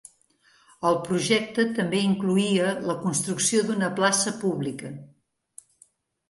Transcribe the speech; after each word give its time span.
El 0.91 0.95
projecte 1.07 1.65
també 1.79 1.99
incloïa 2.05 2.71
la 2.87 2.95
construcció 3.03 3.61
d'una 3.69 3.91
plaça 4.01 4.35
pública. 4.41 4.93